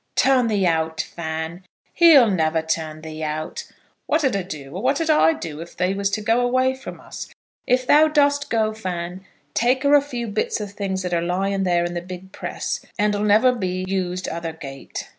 "Turn 0.15 0.47
thee 0.47 0.65
out, 0.65 1.01
Fan! 1.15 1.63
He'll 1.93 2.27
never 2.31 2.63
turn 2.63 3.01
thee 3.01 3.21
out. 3.23 3.71
What 4.07 4.23
'd 4.23 4.35
a 4.35 4.43
do, 4.43 4.71
or 4.75 4.81
what 4.81 4.97
'd 4.97 5.11
I 5.11 5.33
do 5.33 5.61
if 5.61 5.77
thee 5.77 5.93
was 5.93 6.09
to 6.09 6.21
go 6.21 6.41
away 6.41 6.73
from 6.73 6.99
us? 6.99 7.27
If 7.67 7.85
thou 7.85 8.07
dost 8.07 8.49
go, 8.49 8.73
Fan, 8.73 9.23
take 9.53 9.83
her 9.83 9.93
a 9.93 10.01
few 10.01 10.25
bits 10.25 10.59
of 10.59 10.71
things 10.71 11.03
that 11.03 11.13
are 11.13 11.21
lying 11.21 11.65
there 11.65 11.85
in 11.85 11.93
the 11.93 12.01
big 12.01 12.31
press, 12.31 12.83
and 12.97 13.13
'll 13.13 13.19
never 13.21 13.51
be 13.53 13.85
used 13.87 14.27
other 14.27 14.53
gait. 14.53 15.07